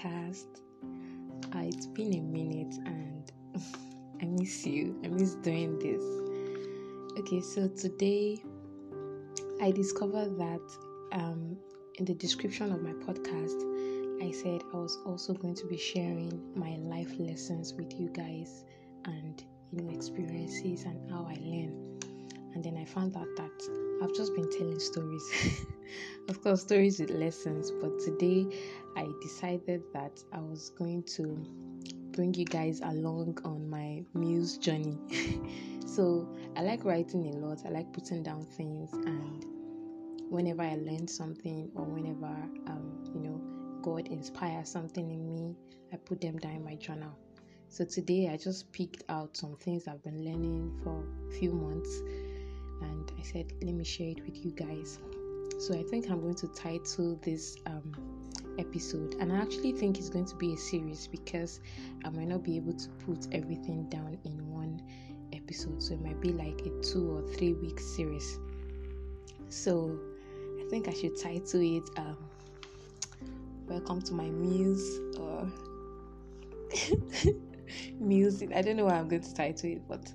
podcast. 0.00 0.46
Uh, 1.54 1.60
it's 1.60 1.86
been 1.86 2.14
a 2.14 2.20
minute 2.20 2.74
and 2.86 3.32
I 4.22 4.26
miss 4.26 4.66
you. 4.66 4.98
I 5.04 5.08
miss 5.08 5.34
doing 5.36 5.78
this. 5.78 7.18
Okay, 7.18 7.40
so 7.40 7.68
today 7.68 8.42
I 9.60 9.70
discovered 9.70 10.38
that 10.38 10.60
um, 11.12 11.56
in 11.96 12.04
the 12.04 12.14
description 12.14 12.72
of 12.72 12.82
my 12.82 12.92
podcast, 12.92 14.22
I 14.22 14.30
said 14.30 14.62
I 14.72 14.76
was 14.76 14.98
also 15.06 15.34
going 15.34 15.54
to 15.56 15.66
be 15.66 15.78
sharing 15.78 16.40
my 16.54 16.76
life 16.76 17.12
lessons 17.18 17.74
with 17.74 17.92
you 17.98 18.08
guys 18.10 18.64
and 19.06 19.42
you 19.72 19.82
know 19.82 19.90
experiences 19.92 20.84
and 20.84 21.10
how 21.10 21.26
I 21.28 21.36
learn. 21.40 21.79
And 22.54 22.64
then 22.64 22.76
I 22.76 22.84
found 22.84 23.16
out 23.16 23.28
that 23.36 24.00
I've 24.02 24.14
just 24.14 24.34
been 24.34 24.50
telling 24.50 24.78
stories. 24.78 25.66
of 26.28 26.42
course, 26.42 26.62
stories 26.62 27.00
with 27.00 27.10
lessons, 27.10 27.70
but 27.70 27.98
today 28.00 28.46
I 28.96 29.06
decided 29.22 29.82
that 29.92 30.22
I 30.32 30.40
was 30.40 30.70
going 30.70 31.02
to 31.16 31.44
bring 32.12 32.34
you 32.34 32.44
guys 32.44 32.80
along 32.80 33.38
on 33.44 33.68
my 33.68 34.02
muse 34.14 34.58
journey. 34.58 34.98
so, 35.86 36.28
I 36.56 36.62
like 36.62 36.84
writing 36.84 37.26
a 37.26 37.36
lot, 37.38 37.60
I 37.64 37.68
like 37.68 37.92
putting 37.92 38.22
down 38.22 38.44
things, 38.46 38.92
and 38.92 39.44
whenever 40.28 40.62
I 40.62 40.76
learn 40.76 41.06
something 41.06 41.70
or 41.74 41.84
whenever 41.84 42.26
um, 42.66 43.04
you 43.14 43.20
know 43.20 43.40
God 43.82 44.08
inspires 44.08 44.68
something 44.68 45.10
in 45.10 45.26
me, 45.28 45.56
I 45.92 45.96
put 45.96 46.20
them 46.20 46.38
down 46.38 46.52
in 46.56 46.64
my 46.64 46.74
journal. 46.76 47.16
So 47.68 47.84
today 47.84 48.28
I 48.32 48.36
just 48.36 48.72
picked 48.72 49.04
out 49.08 49.36
some 49.36 49.56
things 49.56 49.86
I've 49.86 50.02
been 50.02 50.24
learning 50.24 50.80
for 50.82 51.04
a 51.28 51.32
few 51.38 51.52
months 51.52 52.00
and 52.80 53.12
I 53.18 53.22
said 53.22 53.52
let 53.62 53.74
me 53.74 53.84
share 53.84 54.08
it 54.08 54.24
with 54.24 54.44
you 54.44 54.52
guys. 54.52 54.98
So 55.58 55.74
I 55.74 55.82
think 55.82 56.08
I'm 56.10 56.20
going 56.20 56.34
to 56.36 56.48
title 56.48 57.18
this 57.22 57.56
um, 57.66 57.92
episode, 58.58 59.16
and 59.20 59.32
I 59.32 59.36
actually 59.36 59.72
think 59.72 59.98
it's 59.98 60.08
going 60.08 60.24
to 60.26 60.36
be 60.36 60.54
a 60.54 60.56
series 60.56 61.06
because 61.06 61.60
I 62.04 62.10
might 62.10 62.28
not 62.28 62.42
be 62.42 62.56
able 62.56 62.72
to 62.72 62.88
put 63.06 63.26
everything 63.32 63.88
down 63.88 64.18
in 64.24 64.50
one 64.50 64.80
episode, 65.32 65.82
so 65.82 65.94
it 65.94 66.02
might 66.02 66.20
be 66.20 66.32
like 66.32 66.60
a 66.62 66.70
two 66.82 67.10
or 67.10 67.22
three 67.34 67.52
week 67.54 67.78
series. 67.78 68.38
So 69.48 69.98
I 70.60 70.68
think 70.70 70.88
I 70.88 70.92
should 70.92 71.20
title 71.20 71.60
it 71.60 71.90
um, 71.98 72.16
"Welcome 73.66 74.00
to 74.02 74.14
my 74.14 74.30
muse" 74.30 74.98
or 75.18 75.50
music. 78.00 78.52
I 78.54 78.62
don't 78.62 78.76
know 78.76 78.86
why 78.86 78.94
I'm 78.94 79.08
going 79.08 79.22
to 79.22 79.34
title 79.34 79.70
it, 79.70 79.82
but 79.88 80.12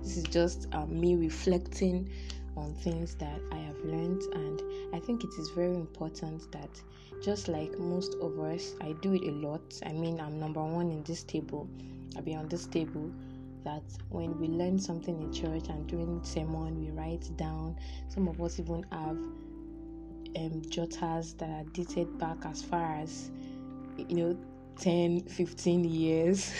this 0.00 0.16
is 0.16 0.24
just 0.24 0.68
um, 0.72 0.98
me 0.98 1.16
reflecting 1.16 2.10
on 2.56 2.74
things 2.74 3.14
that 3.16 3.40
I 3.52 3.56
have 3.58 3.78
learned, 3.84 4.22
and 4.34 4.62
I 4.94 5.00
think 5.00 5.24
it 5.24 5.30
is 5.38 5.50
very 5.50 5.74
important 5.74 6.50
that 6.52 6.70
just 7.22 7.48
like 7.48 7.78
most 7.78 8.14
of 8.20 8.38
us, 8.38 8.74
I 8.80 8.92
do 9.02 9.14
it 9.14 9.22
a 9.22 9.32
lot. 9.32 9.62
I 9.84 9.92
mean, 9.92 10.20
I'm 10.20 10.38
number 10.38 10.62
one 10.62 10.90
in 10.90 11.02
this 11.04 11.22
table, 11.22 11.68
I'll 12.16 12.22
be 12.22 12.34
on 12.34 12.48
this 12.48 12.66
table. 12.66 13.10
That 13.64 13.82
when 14.10 14.38
we 14.38 14.46
learn 14.46 14.78
something 14.78 15.20
in 15.20 15.32
church 15.32 15.68
and 15.68 15.88
during 15.88 16.22
sermon, 16.22 16.80
we 16.80 16.92
write 16.92 17.28
down. 17.36 17.76
Some 18.08 18.28
of 18.28 18.40
us 18.40 18.60
even 18.60 18.84
have 18.92 19.18
um, 20.36 20.62
jotters 20.68 21.34
that 21.34 21.48
are 21.48 21.64
dated 21.72 22.18
back 22.18 22.38
as 22.44 22.62
far 22.62 22.96
as 22.96 23.30
you 23.96 24.16
know 24.16 24.38
10 24.78 25.22
15 25.22 25.84
years 25.84 26.52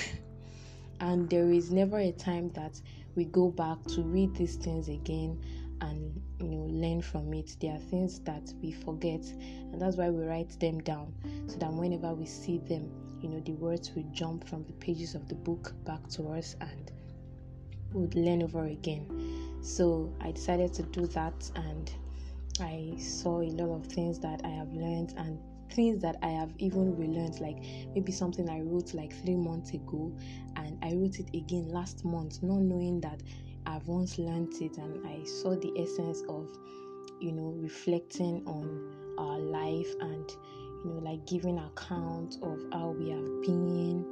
and 1.01 1.29
there 1.29 1.51
is 1.51 1.71
never 1.71 1.99
a 1.99 2.13
time 2.13 2.49
that 2.51 2.81
we 3.17 3.25
go 3.25 3.51
back 3.51 3.83
to 3.85 4.03
read 4.03 4.35
these 4.35 4.57
things 4.57 4.89
again 4.89 5.43
and 5.81 6.23
you 6.39 6.49
know 6.49 6.67
learn 6.71 7.03
from 7.03 7.33
it. 7.35 7.57
There 7.61 7.73
are 7.73 7.79
things 7.79 8.21
that 8.21 8.53
we 8.63 8.73
forget 8.73 9.25
and 9.73 9.81
that's 9.81 9.97
why 9.97 10.11
we 10.11 10.25
write 10.25 10.59
them 10.61 10.81
down 10.81 11.15
so 11.49 11.57
that 11.57 11.73
whenever 11.73 12.15
we 12.15 12.27
see 12.27 12.59
them 12.59 12.91
you 13.21 13.29
know 13.29 13.41
the 13.41 13.53
words 13.53 13.93
will 13.95 14.07
jump 14.13 14.47
from 14.47 14.65
the 14.65 14.73
pages 14.75 15.15
of 15.15 15.29
the 15.29 15.35
book 15.35 15.73
back 15.85 16.07
to 16.11 16.29
us 16.29 16.55
and 16.61 16.93
would 17.93 18.15
learn 18.15 18.43
over 18.43 18.67
again. 18.67 19.59
So 19.63 20.15
i 20.21 20.31
decided 20.31 20.73
to 20.75 20.83
do 20.85 21.07
that 21.09 21.51
and 21.57 21.91
i 22.61 22.95
saw 22.99 23.41
a 23.41 23.51
lot 23.51 23.75
of 23.75 23.87
things 23.87 24.19
that 24.21 24.41
i 24.45 24.49
have 24.49 24.73
learned 24.73 25.15
and 25.17 25.39
things 25.71 26.03
that 26.03 26.17
I 26.23 26.29
have 26.29 26.53
even 26.59 26.97
relearned, 26.97 27.41
like 27.41 27.59
maybe 27.95 28.13
something 28.13 28.49
I 28.49 28.61
wrote 28.61 28.95
like 28.95 29.13
three 29.23 29.37
months 29.37 29.73
ago, 29.73 30.13
and 30.57 30.79
I 30.83 30.95
wrote 30.95 31.19
it 31.19 31.29
again 31.35 31.69
last 31.71 32.05
month, 32.05 32.43
not 32.43 32.61
knowing 32.61 33.01
that 33.03 33.23
I've 33.67 33.87
once 33.89 34.19
learned 34.19 34.55
it 34.61 34.79
and 34.79 35.07
I 35.07 35.25
saw 35.25 35.57
the 35.57 35.73
essence 35.77 36.23
of, 36.29 36.49
you 37.21 37.33
know, 37.33 37.55
reflecting 37.57 38.43
on 38.47 39.15
our 39.19 39.39
life 39.39 39.93
and, 40.01 40.31
you 40.85 40.91
know, 40.91 41.01
like 41.03 41.27
giving 41.27 41.59
account 41.59 42.37
of 42.43 42.61
how 42.73 42.91
we 42.91 43.11
have 43.11 43.43
been 43.43 44.05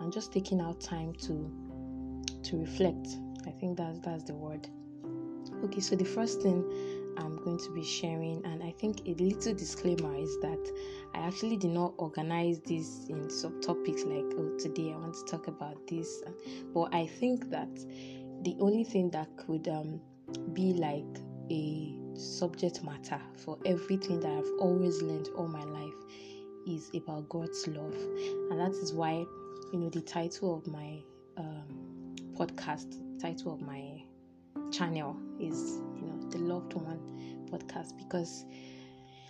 and 0.00 0.12
just 0.12 0.32
taking 0.32 0.60
our 0.60 0.74
time 0.74 1.12
to 1.26 1.50
to 2.42 2.56
reflect. 2.56 3.08
I 3.46 3.50
think 3.50 3.76
that's 3.76 4.00
that's 4.00 4.24
the 4.24 4.34
word. 4.34 4.66
Okay, 5.64 5.80
so 5.80 5.94
the 5.94 6.04
first 6.04 6.42
thing 6.42 6.64
I'm 7.18 7.36
going 7.44 7.58
to 7.58 7.70
be 7.72 7.84
sharing, 7.84 8.44
and 8.44 8.62
I 8.62 8.72
think 8.72 9.00
a 9.06 9.14
little 9.14 9.54
disclaimer 9.54 10.14
is 10.16 10.38
that 10.40 10.72
I 11.14 11.18
actually 11.18 11.56
did 11.56 11.70
not 11.70 11.94
organize 11.98 12.60
this 12.60 13.06
in 13.08 13.28
subtopics 13.28 14.04
like, 14.04 14.38
oh, 14.38 14.56
today 14.58 14.92
I 14.92 14.98
want 14.98 15.14
to 15.14 15.24
talk 15.24 15.46
about 15.48 15.86
this, 15.86 16.22
but 16.72 16.94
I 16.94 17.06
think 17.06 17.50
that 17.50 17.74
the 18.42 18.56
only 18.60 18.84
thing 18.84 19.10
that 19.10 19.28
could 19.36 19.68
um, 19.68 20.00
be 20.52 20.72
like 20.72 21.20
a 21.50 21.94
subject 22.18 22.82
matter 22.82 23.20
for 23.36 23.58
everything 23.64 24.20
that 24.20 24.30
I've 24.30 24.50
always 24.60 25.02
learned 25.02 25.28
all 25.36 25.48
my 25.48 25.64
life 25.64 25.94
is 26.66 26.90
about 26.94 27.28
God's 27.28 27.66
love, 27.68 27.94
and 27.94 28.58
that 28.58 28.72
is 28.72 28.92
why 28.92 29.24
you 29.72 29.78
know 29.78 29.90
the 29.90 30.00
title 30.00 30.56
of 30.56 30.66
my 30.66 30.98
um, 31.36 32.14
podcast, 32.34 32.96
title 33.20 33.54
of 33.54 33.60
my 33.60 34.02
channel 34.70 35.16
is 35.38 35.80
the 36.32 36.38
Loved 36.38 36.72
One 36.72 36.98
podcast 37.50 37.98
because 37.98 38.46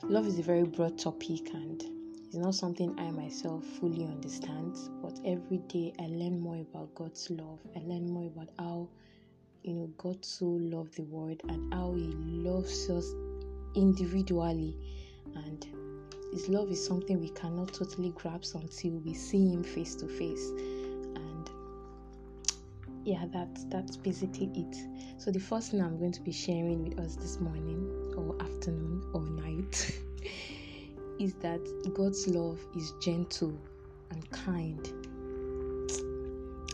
love 0.04 0.24
is 0.24 0.38
a 0.38 0.42
very 0.42 0.62
broad 0.62 0.96
topic 0.96 1.52
and 1.52 1.82
it's 2.26 2.36
not 2.36 2.54
something 2.54 2.96
I 2.96 3.10
myself 3.10 3.64
fully 3.80 4.04
understand. 4.04 4.76
But 5.02 5.18
every 5.24 5.58
day 5.68 5.92
I 5.98 6.04
learn 6.04 6.38
more 6.38 6.60
about 6.60 6.94
God's 6.94 7.28
love. 7.30 7.58
I 7.74 7.80
learn 7.80 8.08
more 8.08 8.26
about 8.28 8.50
how 8.56 8.88
you 9.64 9.74
know 9.74 9.90
God 9.98 10.24
so 10.24 10.44
loved 10.44 10.94
the 10.94 11.02
world 11.02 11.40
and 11.48 11.74
how 11.74 11.92
He 11.94 12.12
loves 12.16 12.88
us 12.88 13.12
individually 13.74 14.76
and 15.34 15.66
His 16.32 16.48
love 16.48 16.70
is 16.70 16.86
something 16.86 17.20
we 17.20 17.30
cannot 17.30 17.74
totally 17.74 18.10
grasp 18.10 18.54
until 18.54 18.92
we 18.92 19.12
see 19.12 19.48
Him 19.48 19.64
face 19.64 19.96
to 19.96 20.06
face. 20.06 20.52
Yeah, 23.04 23.24
that's 23.32 23.64
that's 23.64 23.96
basically 23.96 24.50
it. 24.54 24.76
So 25.18 25.32
the 25.32 25.40
first 25.40 25.72
thing 25.72 25.80
I'm 25.82 25.98
going 25.98 26.12
to 26.12 26.20
be 26.20 26.30
sharing 26.30 26.84
with 26.84 27.00
us 27.00 27.16
this 27.16 27.40
morning 27.40 28.14
or 28.16 28.40
afternoon 28.40 29.02
or 29.12 29.22
night 29.22 29.98
is 31.18 31.34
that 31.34 31.60
God's 31.94 32.28
love 32.28 32.60
is 32.76 32.92
gentle 33.00 33.58
and 34.10 34.30
kind. 34.30 34.86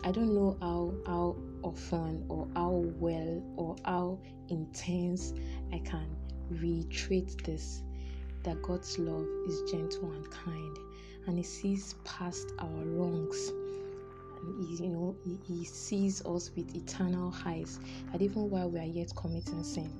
I 0.04 0.12
don't 0.12 0.34
know 0.34 0.58
how 0.60 0.92
how 1.06 1.36
often 1.62 2.26
or 2.28 2.46
how 2.54 2.84
well 2.98 3.42
or 3.56 3.76
how 3.86 4.18
intense 4.50 5.32
I 5.72 5.78
can 5.78 6.14
reiterate 6.50 7.42
this 7.42 7.82
that 8.42 8.60
God's 8.60 8.98
love 8.98 9.26
is 9.46 9.62
gentle 9.70 10.12
and 10.12 10.30
kind 10.30 10.76
and 11.26 11.38
He 11.38 11.42
sees 11.42 11.94
past 12.04 12.52
our 12.58 12.84
wrongs. 12.84 13.50
He, 14.60 14.84
you 14.84 14.90
know, 14.90 15.16
he, 15.24 15.38
he 15.46 15.64
sees 15.64 16.24
us 16.26 16.50
with 16.56 16.74
eternal 16.74 17.34
eyes. 17.46 17.80
And 18.12 18.22
even 18.22 18.50
while 18.50 18.70
we 18.70 18.78
are 18.80 18.84
yet 18.84 19.12
committing 19.16 19.64
sin, 19.64 19.92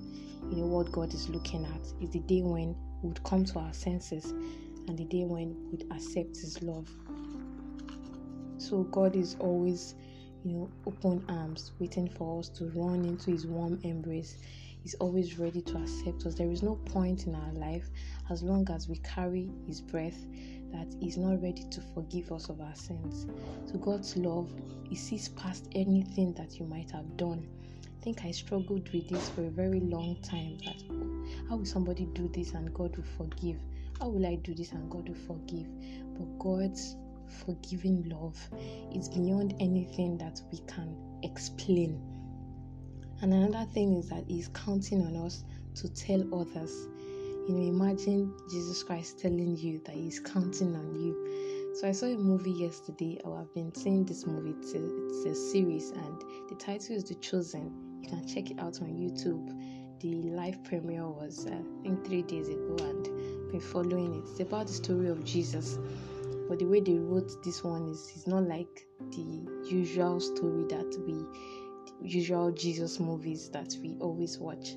you 0.51 0.57
know 0.57 0.67
what 0.67 0.93
God 0.93 1.15
is 1.15 1.29
looking 1.29 1.65
at 1.67 1.83
is 2.03 2.11
the 2.11 2.21
day 2.21 2.43
when 2.43 2.77
we 3.03 3.09
would 3.09 3.23
come 3.25 3.45
to 3.47 3.59
our 3.59 3.73
senses 3.73 4.27
and 4.89 4.99
the 4.99 5.05
day 5.05 5.25
when 5.25 5.55
we 5.55 5.71
would 5.71 5.85
accept 5.93 6.37
His 6.37 6.63
love. 6.63 6.89
So 8.59 8.85
God 8.85 9.17
is 9.17 9.37
always 9.41 9.95
you 10.45 10.53
know, 10.53 10.71
open 10.87 11.25
arms, 11.29 11.73
waiting 11.79 12.09
for 12.09 12.41
us 12.41 12.49
to 12.51 12.67
run 12.75 13.05
into 13.05 13.31
His 13.31 13.47
warm 13.47 13.81
embrace. 13.83 14.39
He's 14.83 14.95
always 14.95 15.39
ready 15.39 15.61
to 15.63 15.79
accept 15.79 16.27
us. 16.27 16.35
There 16.35 16.51
is 16.51 16.63
no 16.63 16.77
point 16.77 17.27
in 17.27 17.35
our 17.35 17.53
life 17.53 17.89
as 18.31 18.43
long 18.43 18.69
as 18.71 18.89
we 18.89 18.97
carry 18.99 19.51
His 19.67 19.81
breath 19.81 20.27
that 20.73 20.95
He's 21.01 21.17
not 21.17 21.43
ready 21.43 21.65
to 21.71 21.81
forgive 21.95 22.33
us 22.33 22.49
of 22.49 22.61
our 22.61 22.75
sins. 22.75 23.27
So, 23.71 23.79
God's 23.79 24.17
love, 24.17 24.51
He 24.85 24.95
sees 24.95 25.29
past 25.31 25.69
anything 25.75 26.33
that 26.35 26.59
you 26.59 26.67
might 26.67 26.91
have 26.91 27.17
done. 27.17 27.47
I 27.85 28.01
think 28.05 28.25
I 28.25 28.31
struggled 28.31 28.89
with 28.93 29.09
this 29.09 29.29
for 29.31 29.45
a 29.45 29.51
very 29.51 29.81
long 29.81 30.17
time 30.23 30.59
that 30.65 30.83
oh, 30.91 31.27
how 31.49 31.57
will 31.57 31.67
somebody 31.67 32.07
do 32.07 32.29
this 32.29 32.53
and 32.53 32.73
God 32.73 32.97
will 32.97 33.05
forgive? 33.17 33.59
How 34.01 34.09
will 34.09 34.27
I 34.27 34.37
do 34.37 34.55
this 34.55 34.73
and 34.73 34.89
God 34.91 35.09
will 35.09 35.17
forgive? 35.17 35.67
But 36.17 36.39
God's 36.39 36.97
forgiving 37.45 38.09
love 38.09 38.39
is 38.95 39.09
beyond 39.09 39.55
anything 39.61 40.17
that 40.19 40.41
we 40.53 40.59
can 40.61 40.97
explain. 41.23 42.01
And 43.23 43.35
another 43.35 43.67
thing 43.73 43.97
is 43.97 44.09
that 44.11 44.25
He's 44.29 44.49
counting 44.49 45.03
on 45.03 45.17
us 45.17 45.45
to 45.77 45.89
tell 45.89 46.23
others. 46.35 46.89
You 47.49 47.55
know, 47.55 47.63
imagine 47.63 48.35
Jesus 48.51 48.83
Christ 48.83 49.19
telling 49.21 49.57
you 49.57 49.81
that 49.87 49.95
He's 49.95 50.21
counting 50.21 50.77
on 50.77 50.95
you 50.95 51.17
So 51.75 51.87
I 51.87 51.93
saw 51.93 52.07
a 52.07 52.17
movie 52.17 52.51
yesterday. 52.51 53.21
Oh, 53.25 53.35
I've 53.35 53.55
been 53.55 53.73
seeing 53.75 54.05
this 54.05 54.27
movie. 54.27 54.51
It's 54.61 54.75
a, 54.75 54.81
it's 55.09 55.25
a 55.27 55.35
series, 55.53 55.91
and 55.91 56.23
the 56.49 56.57
title 56.57 56.97
is 56.97 57.05
The 57.05 57.15
Chosen. 57.17 57.73
You 58.03 58.09
can 58.09 58.27
check 58.27 58.51
it 58.51 58.59
out 58.59 58.81
on 58.83 58.89
YouTube. 58.89 59.47
The 60.01 60.23
live 60.31 60.65
premiere 60.65 61.07
was, 61.09 61.47
uh, 61.47 61.51
I 61.55 61.83
think, 61.83 62.05
three 62.07 62.23
days 62.23 62.49
ago, 62.49 62.77
and 62.81 63.05
been 63.53 63.61
following 63.61 64.15
it. 64.15 64.25
It's 64.31 64.41
about 64.41 64.67
the 64.67 64.73
story 64.73 65.09
of 65.09 65.25
Jesus, 65.25 65.79
but 66.49 66.59
the 66.59 66.65
way 66.65 66.81
they 66.81 66.99
wrote 66.99 67.31
this 67.45 67.63
one 67.63 67.87
is 67.89 68.11
it's 68.15 68.27
not 68.27 68.45
like 68.49 68.87
the 69.13 69.49
usual 69.71 70.19
story 70.21 70.65
that 70.71 70.97
we, 71.07 71.15
usual 72.03 72.53
Jesus 72.53 73.01
movies 73.01 73.49
that 73.51 73.77
we 73.83 73.97
always 74.01 74.39
watch. 74.39 74.71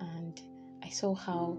And 0.00 0.40
I 0.82 0.88
saw 0.88 1.14
how 1.14 1.58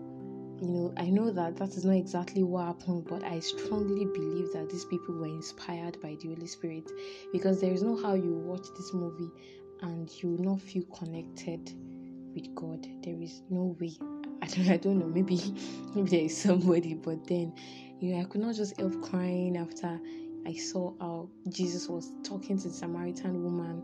you 0.61 0.67
know, 0.67 0.93
I 0.97 1.09
know 1.09 1.31
that 1.31 1.55
that 1.57 1.69
is 1.69 1.85
not 1.85 1.95
exactly 1.95 2.43
what 2.43 2.65
happened, 2.65 3.07
but 3.07 3.23
I 3.23 3.39
strongly 3.39 4.05
believe 4.05 4.51
that 4.53 4.69
these 4.69 4.83
people 4.85 5.15
were 5.15 5.27
inspired 5.27 6.01
by 6.01 6.17
the 6.19 6.29
Holy 6.29 6.47
Spirit 6.47 6.91
because 7.31 7.61
there 7.61 7.71
is 7.71 7.81
no 7.81 7.95
how 7.95 8.13
you 8.13 8.33
watch 8.33 8.67
this 8.75 8.93
movie 8.93 9.31
and 9.81 10.11
you 10.21 10.29
will 10.31 10.43
not 10.43 10.61
feel 10.61 10.83
connected 10.83 11.71
with 12.35 12.53
God. 12.55 12.85
There 13.03 13.21
is 13.21 13.41
no 13.49 13.77
way. 13.79 13.95
I 14.41 14.47
don't, 14.47 14.69
I 14.69 14.77
don't 14.77 14.99
know. 14.99 15.07
Maybe, 15.07 15.41
maybe 15.95 16.09
there 16.09 16.25
is 16.25 16.37
somebody, 16.37 16.93
but 16.93 17.25
then, 17.25 17.53
you 18.01 18.13
know, 18.13 18.21
I 18.21 18.25
could 18.25 18.41
not 18.41 18.55
just 18.55 18.77
help 18.77 19.01
crying 19.01 19.55
after 19.55 19.97
I 20.45 20.53
saw 20.53 20.93
how 20.99 21.29
Jesus 21.47 21.87
was 21.87 22.11
talking 22.23 22.57
to 22.57 22.67
the 22.67 22.73
Samaritan 22.73 23.43
woman 23.43 23.81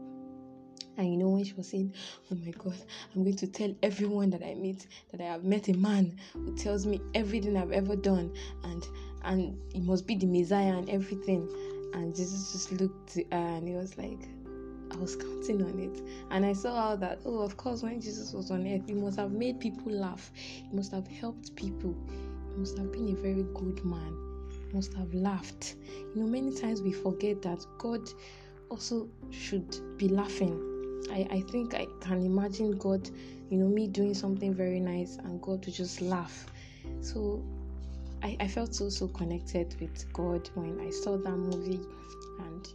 and 0.98 1.12
you 1.12 1.18
know, 1.18 1.30
when 1.30 1.44
she 1.44 1.54
was 1.54 1.68
saying, 1.69 1.94
Oh 2.31 2.36
my 2.36 2.51
God, 2.51 2.77
I'm 3.13 3.24
going 3.24 3.36
to 3.38 3.48
tell 3.48 3.74
everyone 3.83 4.30
that 4.31 4.44
I 4.44 4.56
meet 4.56 4.88
that 5.12 5.22
I 5.22 5.25
have 5.25 5.44
met 5.44 5.68
a 5.68 5.74
man 5.74 6.18
who 6.33 6.56
tells 6.56 6.86
me 6.86 7.01
everything 7.13 7.57
I've 7.57 7.72
ever 7.72 7.95
done, 7.95 8.33
and 8.63 8.88
and 9.24 9.57
he 9.74 9.81
must 9.81 10.07
be 10.07 10.16
the 10.16 10.27
Messiah 10.27 10.77
and 10.77 10.89
everything. 10.89 11.50
And 11.94 12.16
Jesus 12.16 12.51
just 12.51 12.72
looked 12.74 13.18
and 13.31 13.68
he 13.68 13.74
was 13.74 13.98
like, 13.98 14.27
I 14.92 14.98
was 14.98 15.16
counting 15.16 15.62
on 15.63 15.80
it. 15.80 16.01
And 16.31 16.45
I 16.45 16.54
saw 16.54 16.89
how 16.89 16.95
that, 16.98 17.19
oh, 17.25 17.39
of 17.39 17.57
course, 17.57 17.83
when 17.83 18.00
Jesus 18.00 18.33
was 18.33 18.51
on 18.51 18.68
earth, 18.68 18.83
he 18.88 18.94
must 18.94 19.18
have 19.18 19.31
made 19.31 19.60
people 19.60 19.92
laugh. 19.92 20.31
He 20.36 20.69
must 20.74 20.92
have 20.92 21.07
helped 21.07 21.56
people. 21.56 21.95
He 22.50 22.57
must 22.57 22.77
have 22.77 22.92
been 22.92 23.10
a 23.10 23.16
very 23.16 23.44
good 23.54 23.83
man. 23.83 24.16
He 24.50 24.75
must 24.75 24.94
have 24.94 25.13
laughed. 25.13 25.75
You 25.88 26.22
know, 26.22 26.27
many 26.27 26.54
times 26.54 26.81
we 26.81 26.92
forget 26.92 27.42
that 27.42 27.66
God 27.77 28.07
also 28.69 29.07
should 29.31 29.97
be 29.97 30.09
laughing 30.09 30.75
I, 31.12 31.27
I 31.29 31.41
think 31.41 31.73
I 31.73 31.88
can 32.01 32.23
imagine 32.23 32.77
God, 32.77 33.09
you 33.50 33.57
know, 33.57 33.67
me 33.67 33.88
doing 33.88 34.13
something 34.13 34.53
very 34.53 34.79
nice 34.79 35.17
and 35.17 35.41
God 35.41 35.62
to 35.63 35.71
just 35.71 36.01
laugh. 36.01 36.47
So 37.01 37.44
I, 38.23 38.35
I 38.39 38.47
felt 38.47 38.73
so 38.73 38.89
so 38.89 39.07
connected 39.07 39.75
with 39.79 40.12
God 40.13 40.50
when 40.56 40.79
I 40.79 40.89
saw 40.89 41.17
that 41.17 41.38
movie 41.38 41.79
and 42.39 42.67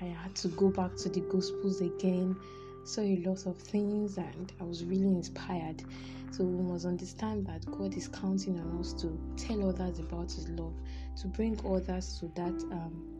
I 0.00 0.06
had 0.06 0.34
to 0.36 0.48
go 0.48 0.70
back 0.70 0.96
to 0.96 1.08
the 1.08 1.20
gospels 1.20 1.80
again, 1.80 2.36
saw 2.84 3.02
a 3.02 3.16
lot 3.26 3.46
of 3.46 3.58
things 3.58 4.16
and 4.16 4.52
I 4.60 4.64
was 4.64 4.84
really 4.84 5.08
inspired. 5.08 5.82
So 6.30 6.44
we 6.44 6.62
must 6.62 6.86
understand 6.86 7.46
that 7.46 7.66
God 7.66 7.94
is 7.94 8.08
counting 8.08 8.58
on 8.58 8.78
us 8.80 8.92
to 8.94 9.18
tell 9.36 9.68
others 9.68 9.98
about 9.98 10.30
his 10.32 10.48
love, 10.50 10.74
to 11.20 11.28
bring 11.28 11.60
others 11.66 12.18
to 12.20 12.28
that 12.36 12.54
um 12.72 13.19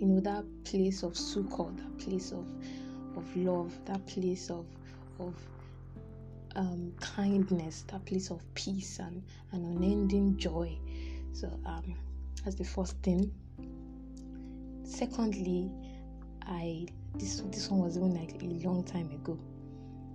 you 0.00 0.06
know 0.06 0.20
that 0.20 0.44
place 0.64 1.02
of 1.02 1.16
succor, 1.16 1.66
that 1.76 1.98
place 1.98 2.32
of 2.32 2.46
of 3.16 3.36
love, 3.36 3.72
that 3.84 4.04
place 4.06 4.48
of 4.48 4.66
of 5.18 5.36
um, 6.56 6.92
kindness, 7.00 7.84
that 7.88 8.04
place 8.06 8.30
of 8.30 8.42
peace 8.54 8.98
and 8.98 9.22
an 9.52 9.64
unending 9.64 10.36
joy. 10.38 10.76
So 11.32 11.48
um, 11.66 11.94
that's 12.42 12.56
the 12.56 12.64
first 12.64 12.96
thing. 13.02 13.30
Secondly, 14.84 15.70
I 16.46 16.86
this 17.14 17.42
this 17.52 17.68
one 17.68 17.80
was 17.80 17.98
even 17.98 18.14
like 18.14 18.42
a 18.42 18.46
long 18.66 18.82
time 18.82 19.10
ago. 19.10 19.38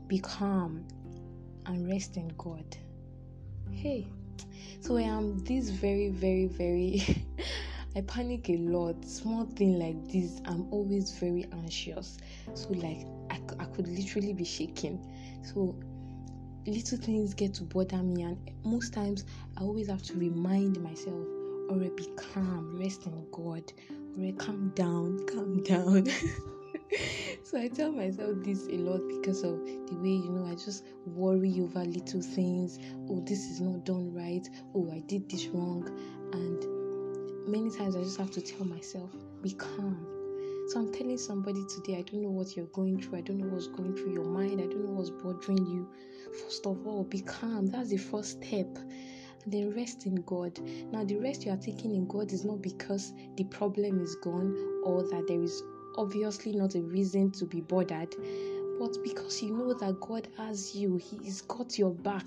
Be 0.07 0.19
calm 0.19 0.83
and 1.67 1.87
rest 1.87 2.17
in 2.17 2.29
God. 2.39 2.65
Hey, 3.71 4.07
so 4.81 4.97
I 4.97 5.03
am 5.03 5.37
this 5.43 5.69
very 5.69 6.09
very 6.09 6.47
very 6.47 7.23
I 7.97 8.01
panic 8.01 8.49
a 8.49 8.57
lot. 8.57 9.05
Small 9.05 9.45
thing 9.45 9.79
like 9.79 10.11
this, 10.11 10.41
I'm 10.45 10.67
always 10.69 11.11
very 11.11 11.45
anxious. 11.53 12.17
So 12.53 12.69
like 12.71 13.07
I, 13.31 13.39
I 13.57 13.65
could 13.65 13.87
literally 13.87 14.33
be 14.33 14.43
shaking. 14.43 14.99
So 15.43 15.79
little 16.67 16.97
things 16.97 17.33
get 17.33 17.53
to 17.53 17.63
bother 17.63 18.03
me, 18.03 18.23
and 18.23 18.37
most 18.65 18.91
times 18.93 19.23
I 19.55 19.61
always 19.61 19.87
have 19.87 20.03
to 20.03 20.13
remind 20.15 20.81
myself, 20.83 21.25
or 21.69 21.77
be 21.77 22.09
calm, 22.17 22.77
rest 22.77 23.05
in 23.05 23.25
God, 23.31 23.71
or 24.19 24.31
calm 24.33 24.73
down, 24.75 25.25
calm 25.27 25.63
down. 25.63 26.05
so 27.45 27.57
I 27.57 27.69
tell 27.69 27.93
myself 27.93 28.35
this 28.43 28.67
a 28.67 28.77
lot 28.77 29.07
because 29.07 29.43
of 29.43 29.63
the 29.65 29.95
way 30.01 30.09
you 30.09 30.31
know 30.31 30.45
I 30.51 30.55
just 30.55 30.83
worry 31.05 31.61
over 31.61 31.85
little 31.85 32.21
things. 32.21 32.77
Oh, 33.09 33.23
this 33.25 33.49
is 33.49 33.61
not 33.61 33.85
done 33.85 34.13
right. 34.13 34.49
Oh, 34.73 34.91
I 34.91 34.99
did 34.99 35.29
this 35.29 35.47
wrong, 35.47 35.87
and 36.33 36.74
many 37.47 37.69
times 37.69 37.95
I 37.95 38.03
just 38.03 38.17
have 38.17 38.31
to 38.31 38.41
tell 38.41 38.65
myself, 38.65 39.09
be 39.41 39.53
calm. 39.53 40.05
So 40.67 40.79
I'm 40.79 40.91
telling 40.91 41.17
somebody 41.17 41.63
today, 41.65 41.99
I 41.99 42.01
don't 42.01 42.23
know 42.23 42.31
what 42.31 42.55
you're 42.55 42.65
going 42.67 42.99
through. 42.99 43.19
I 43.19 43.21
don't 43.21 43.37
know 43.37 43.47
what's 43.47 43.67
going 43.67 43.95
through 43.95 44.13
your 44.13 44.25
mind. 44.25 44.59
I 44.61 44.65
don't 44.65 44.83
know 44.83 44.91
what's 44.91 45.11
bothering 45.11 45.65
you. 45.67 45.87
First 46.43 46.65
of 46.65 46.87
all, 46.87 47.03
be 47.03 47.21
calm. 47.21 47.67
That's 47.67 47.89
the 47.89 47.97
first 47.97 48.43
step. 48.43 48.67
And 49.43 49.53
then 49.53 49.75
rest 49.75 50.07
in 50.07 50.15
God. 50.23 50.59
Now, 50.91 51.03
the 51.03 51.17
rest 51.17 51.45
you 51.45 51.51
are 51.51 51.57
taking 51.57 51.93
in 51.93 52.07
God 52.07 52.31
is 52.31 52.43
not 52.43 52.63
because 52.63 53.13
the 53.37 53.43
problem 53.43 54.01
is 54.01 54.15
gone 54.15 54.81
or 54.83 55.03
that 55.03 55.27
there 55.27 55.41
is 55.41 55.61
obviously 55.97 56.53
not 56.53 56.73
a 56.73 56.81
reason 56.81 57.31
to 57.31 57.45
be 57.45 57.61
bothered, 57.61 58.15
but 58.79 58.97
because 59.03 59.43
you 59.43 59.55
know 59.55 59.73
that 59.75 59.99
God 60.01 60.27
has 60.37 60.75
you. 60.75 60.97
He's 60.97 61.41
got 61.41 61.77
your 61.77 61.93
back. 61.93 62.25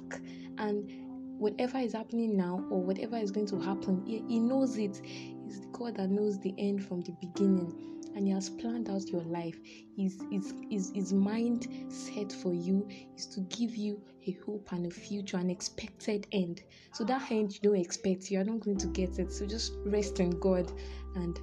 And 0.59 1.07
whatever 1.38 1.79
is 1.79 1.93
happening 1.93 2.37
now 2.37 2.64
or 2.70 2.82
whatever 2.82 3.17
is 3.17 3.31
going 3.31 3.46
to 3.46 3.61
happen, 3.61 4.05
he, 4.05 4.23
he 4.29 4.40
knows 4.40 4.76
it. 4.76 5.00
He's 5.05 5.61
the 5.61 5.69
God 5.73 5.96
that 5.96 6.11
knows 6.11 6.38
the 6.40 6.55
end 6.58 6.85
from 6.85 7.00
the 7.02 7.12
beginning 7.20 7.88
and 8.17 8.26
he 8.26 8.32
has 8.32 8.50
planned 8.50 8.90
out 8.90 9.08
your 9.08 9.23
life. 9.23 9.56
His, 9.96 10.20
his, 10.31 10.52
his, 10.70 10.93
his 10.94 11.12
mind 11.12 11.69
set 11.88 12.32
for 12.32 12.52
you 12.52 12.89
is 13.17 13.27
to 13.27 13.41
give 13.43 13.77
you 13.77 14.03
a 14.27 14.32
hope 14.44 14.72
and 14.72 14.86
a 14.86 14.91
future, 14.91 15.36
an 15.36 15.51
expected 15.51 16.27
end. 16.32 16.63
So 16.93 17.05
that 17.05 17.31
end 17.31 17.55
you 17.55 17.70
don't 17.70 17.81
expect, 17.81 18.31
you 18.31 18.41
are 18.41 18.44
not 18.44 18.60
going 18.60 18.79
to 18.79 18.89
get 18.89 19.19
it. 19.19 19.32
So 19.32 19.46
just 19.46 19.72
rest 19.86 20.20
in 20.20 20.31
God 20.41 20.72
and 21.15 21.39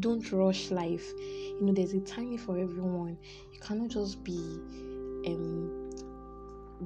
don't 0.00 0.30
rush 0.32 0.70
life. 0.70 1.06
You 1.18 1.58
know, 1.60 1.72
there's 1.72 1.92
a 1.92 2.00
timing 2.00 2.38
for 2.38 2.58
everyone. 2.58 3.18
You 3.52 3.60
cannot 3.60 3.90
just 3.90 4.24
be 4.24 4.38
um 5.26 5.77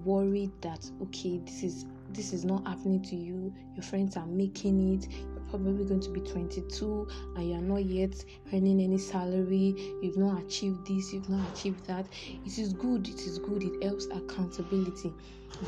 worried 0.05 0.51
that 0.63 0.91
okay 1.03 1.39
this 1.39 1.63
is 1.63 1.87
this 2.15 2.33
is 2.33 2.45
not 2.45 2.67
happening 2.67 3.03
to 3.03 3.17
you. 3.17 3.53
Your 3.75 3.83
friends 3.83 4.17
are 4.17 4.27
making 4.27 4.95
it. 4.95 5.09
You're 5.11 5.45
probably 5.49 5.85
going 5.85 6.01
to 6.01 6.11
be 6.11 6.21
22 6.21 7.09
and 7.37 7.49
you're 7.49 7.61
not 7.61 7.85
yet 7.85 8.23
earning 8.53 8.81
any 8.81 8.99
salary. 8.99 9.75
You've 10.03 10.19
not 10.19 10.43
achieved 10.43 10.87
this 10.87 11.13
you've 11.13 11.29
not 11.29 11.47
achieved 11.53 11.87
that. 11.87 12.07
It 12.45 12.59
is 12.59 12.73
good 12.73 13.09
it 13.09 13.21
is 13.21 13.39
good 13.39 13.63
it 13.63 13.83
helps 13.83 14.07
accountability. 14.07 15.13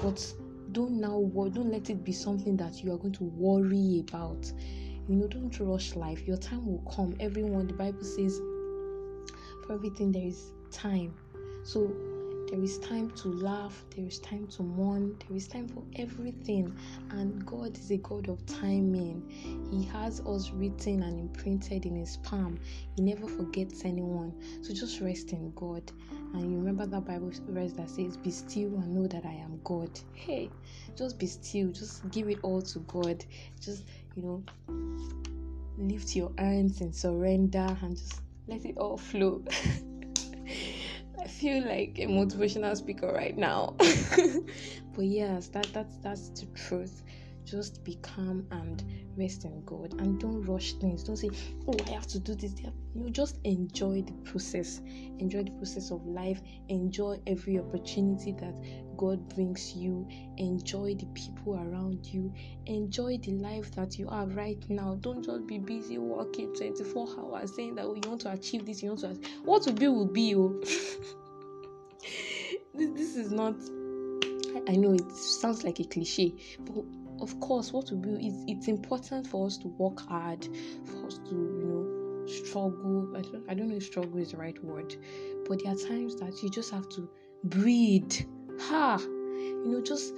But 0.02 0.35
don't 0.73 1.00
now 1.00 1.31
don't 1.52 1.71
let 1.71 1.90
it 1.90 2.04
be 2.04 2.12
something 2.12 2.57
that 2.59 2.83
you 2.83 2.93
are 2.93 2.99
going 2.99 3.14
to 3.14 3.25
worry 3.25 4.04
about. 4.07 4.52
You 5.09 5.16
know 5.16 5.26
don't 5.26 5.59
rush 5.61 5.95
life. 5.97 6.26
Your 6.26 6.37
time 6.37 6.66
will 6.66 6.90
come. 6.90 7.14
Everyone 7.21 7.66
the 7.66 7.75
bible 7.75 8.04
says 8.04 8.40
for 9.66 9.75
everything 9.75 10.12
there 10.12 10.26
is 10.26 10.52
time. 10.71 11.14
So 11.62 11.95
there 12.54 12.62
is 12.62 12.78
time 12.78 13.11
to 13.11 13.32
laugh, 13.32 13.84
there 13.96 14.06
is 14.06 14.20
time 14.20 14.46
to 14.46 14.62
mourn, 14.62 15.16
there 15.26 15.37
is 15.37 15.49
time 15.49 15.66
for 15.66 15.82
everything. 15.96 16.73
And 17.11 17.44
God 17.44 17.76
is 17.76 17.90
a 17.90 17.96
God 17.96 18.28
of 18.28 18.46
timing. 18.46 19.28
He 19.73 19.84
has 19.87 20.20
us 20.20 20.52
written 20.52 21.02
and 21.02 21.18
imprinted 21.18 21.84
in 21.84 21.96
His 21.96 22.18
palm. 22.18 22.61
He 22.94 23.02
never 23.02 23.26
forgets 23.26 23.84
anyone. 23.84 24.32
So 24.62 24.73
just 24.73 25.00
rest 25.00 25.32
in 25.32 25.50
God. 25.56 25.82
And 26.11 26.49
you 26.49 26.56
remember 26.56 26.87
that 26.87 27.04
Bible 27.04 27.32
verse 27.49 27.73
that 27.73 27.90
says, 27.90 28.16
Be 28.16 28.30
still 28.30 28.76
and 28.76 28.94
know 28.94 29.08
that 29.08 29.26
I 29.26 29.32
am 29.32 29.58
God. 29.64 29.90
Hey, 30.12 30.49
just 30.94 31.18
be 31.18 31.26
still. 31.26 31.73
Just 31.73 32.08
give 32.12 32.28
it 32.28 32.38
all 32.42 32.62
to 32.62 32.78
God. 32.80 33.25
Just, 33.61 33.82
you 34.14 34.23
know, 34.23 34.44
lift 35.76 36.14
your 36.14 36.30
hands 36.38 36.82
and 36.82 36.94
surrender 36.94 37.76
and 37.82 37.96
just 37.96 38.23
let 38.46 38.64
it 38.64 38.78
all 38.78 38.96
flow. 38.96 39.42
Feel 41.44 41.66
like 41.66 41.98
a 41.98 42.06
motivational 42.06 42.74
speaker 42.74 43.12
right 43.12 43.36
now. 43.36 43.74
but 43.78 45.04
yes, 45.04 45.48
that 45.48 45.68
that's 45.74 45.98
that's 45.98 46.30
the 46.30 46.46
truth. 46.54 47.02
just 47.44 47.84
be 47.84 47.96
calm 47.96 48.46
and 48.50 48.82
rest 49.18 49.44
in 49.44 49.62
God 49.66 49.92
and 50.00 50.18
don't 50.18 50.40
rush 50.46 50.72
things. 50.72 51.04
Don't 51.04 51.18
say, 51.18 51.28
Oh, 51.68 51.76
I 51.86 51.90
have 51.90 52.06
to 52.06 52.18
do 52.18 52.34
this. 52.34 52.54
You 52.94 53.10
just 53.10 53.40
enjoy 53.44 54.00
the 54.00 54.14
process. 54.24 54.80
Enjoy 55.18 55.42
the 55.42 55.50
process 55.50 55.90
of 55.90 56.06
life. 56.06 56.40
Enjoy 56.70 57.20
every 57.26 57.58
opportunity 57.58 58.32
that 58.40 58.54
God 58.96 59.28
brings 59.28 59.74
you. 59.74 60.08
Enjoy 60.38 60.94
the 60.94 61.04
people 61.12 61.56
around 61.56 62.06
you. 62.06 62.32
Enjoy 62.64 63.18
the 63.18 63.32
life 63.32 63.70
that 63.74 63.98
you 63.98 64.08
have 64.08 64.34
right 64.34 64.64
now. 64.70 64.96
Don't 65.02 65.22
just 65.22 65.46
be 65.46 65.58
busy 65.58 65.98
working 65.98 66.54
24 66.54 67.08
hours 67.18 67.54
saying 67.54 67.74
that 67.74 67.84
oh, 67.84 67.94
you 67.94 68.08
want 68.08 68.22
to 68.22 68.32
achieve 68.32 68.64
this, 68.64 68.82
you 68.82 68.88
want 68.88 69.00
to 69.00 69.08
what 69.42 69.66
will 69.66 69.74
be 69.74 69.88
will 69.88 70.06
be. 70.06 70.34
Oh. 70.34 70.58
this, 72.75 72.90
this 72.94 73.16
is 73.16 73.32
not 73.32 73.54
I 74.68 74.76
know 74.76 74.92
it 74.92 75.11
sounds 75.12 75.64
like 75.64 75.80
a 75.80 75.84
cliche, 75.84 76.32
but 76.61 76.84
of 77.20 77.38
course, 77.40 77.73
what 77.73 77.90
we 77.90 77.99
do 77.99 78.16
is 78.16 78.44
it's 78.46 78.68
important 78.68 79.26
for 79.26 79.46
us 79.46 79.56
to 79.58 79.68
work 79.68 80.00
hard, 80.08 80.49
for 80.84 81.06
us 81.06 81.18
to, 81.18 81.30
you 81.30 81.64
know, 81.64 82.26
struggle. 82.26 83.12
I 83.16 83.20
don't, 83.20 83.50
I 83.50 83.54
don't 83.54 83.68
know 83.68 83.76
if 83.76 83.84
struggle 83.84 84.18
is 84.18 84.32
the 84.32 84.37
right 84.37 84.62
word, 84.64 84.96
but 85.49 85.62
there 85.62 85.73
are 85.73 85.76
times 85.76 86.16
that 86.16 86.42
you 86.42 86.50
just 86.50 86.70
have 86.70 86.88
to 86.90 87.08
breathe. 87.44 88.12
Ha! 88.61 88.99
You 88.99 89.66
know, 89.66 89.82
just 89.82 90.14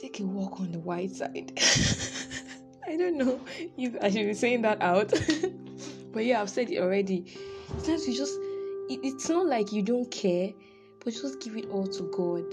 take 0.00 0.20
a 0.20 0.24
walk 0.24 0.60
on 0.60 0.72
the 0.72 0.78
white 0.78 1.14
side. 1.14 1.52
I 2.86 2.96
don't 2.96 3.16
know 3.16 3.40
if 3.76 3.96
I 4.02 4.10
should 4.10 4.26
be 4.26 4.34
saying 4.34 4.62
that 4.62 4.82
out, 4.82 5.12
but 6.12 6.24
yeah, 6.24 6.40
I've 6.40 6.50
said 6.50 6.70
it 6.70 6.78
already. 6.78 7.26
Sometimes 7.68 8.08
you 8.08 8.16
just, 8.16 8.38
it's 9.02 9.28
not 9.28 9.46
like 9.46 9.72
you 9.72 9.82
don't 9.82 10.10
care, 10.10 10.52
but 11.04 11.12
just 11.12 11.40
give 11.40 11.56
it 11.56 11.68
all 11.70 11.86
to 11.86 12.02
God 12.10 12.44